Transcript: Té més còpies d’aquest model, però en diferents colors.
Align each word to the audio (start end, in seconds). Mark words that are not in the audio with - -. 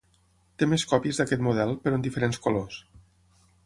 Té 0.61 0.67
més 0.71 0.85
còpies 0.93 1.21
d’aquest 1.21 1.45
model, 1.51 1.77
però 1.85 2.01
en 2.01 2.09
diferents 2.09 2.43
colors. 2.47 2.85